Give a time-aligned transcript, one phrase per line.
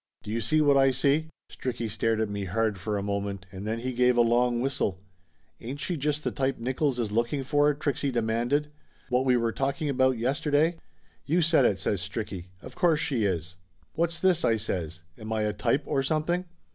[0.23, 3.67] Do you see what I see?" Stricky stared at me hard for a moment, and
[3.67, 4.99] then he gave a long whistle.
[5.59, 8.71] "Ain't she just the type Nickolls is looking for?" Trixie demanded.
[9.09, 10.79] "What we were talking about yes terday?"
[11.27, 12.45] "You said it!" says Stricky.
[12.63, 13.57] "Of course she is!"
[13.93, 15.01] "What's this?" I says.
[15.19, 16.45] "Am I a type, or something?"